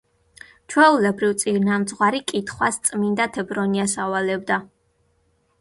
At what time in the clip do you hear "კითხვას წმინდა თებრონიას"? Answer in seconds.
2.33-3.95